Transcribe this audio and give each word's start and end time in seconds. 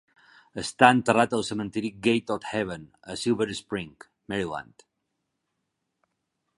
Està 0.61 0.87
enterrat 0.93 1.35
al 1.39 1.45
cementiri 1.49 1.91
Gate 2.09 2.35
of 2.37 2.49
Heaven 2.53 2.89
a 3.15 3.19
Silver 3.25 3.49
Spring, 3.61 3.93
Maryland. 4.35 4.87